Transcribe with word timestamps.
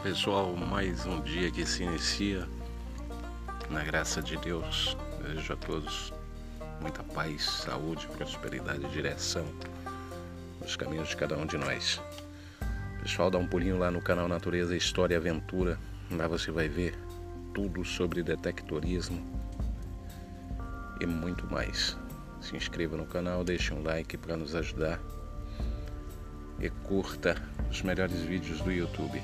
pessoal, 0.00 0.56
mais 0.56 1.04
um 1.06 1.20
dia 1.20 1.50
que 1.50 1.66
se 1.66 1.82
inicia. 1.82 2.46
Na 3.70 3.82
graça 3.82 4.22
de 4.22 4.36
Deus, 4.36 4.96
desejo 5.22 5.52
a 5.52 5.56
todos 5.56 6.12
muita 6.80 7.02
paz, 7.02 7.44
saúde, 7.44 8.06
prosperidade 8.08 8.84
e 8.84 8.88
direção 8.88 9.44
nos 10.60 10.76
caminhos 10.76 11.08
de 11.08 11.16
cada 11.16 11.36
um 11.36 11.46
de 11.46 11.56
nós. 11.56 12.00
Pessoal, 13.02 13.30
dá 13.30 13.38
um 13.38 13.46
pulinho 13.46 13.78
lá 13.78 13.90
no 13.90 14.00
canal 14.00 14.28
Natureza, 14.28 14.76
História 14.76 15.14
e 15.14 15.16
Aventura. 15.16 15.78
Lá 16.10 16.26
você 16.26 16.50
vai 16.50 16.68
ver 16.68 16.98
tudo 17.54 17.84
sobre 17.84 18.22
detectorismo 18.22 19.24
e 21.00 21.06
muito 21.06 21.46
mais. 21.50 21.96
Se 22.40 22.56
inscreva 22.56 22.96
no 22.96 23.06
canal, 23.06 23.44
deixe 23.44 23.72
um 23.72 23.82
like 23.82 24.16
para 24.16 24.36
nos 24.36 24.54
ajudar 24.54 25.00
e 26.58 26.68
curta 26.70 27.36
os 27.70 27.82
melhores 27.82 28.20
vídeos 28.20 28.60
do 28.60 28.72
YouTube. 28.72 29.22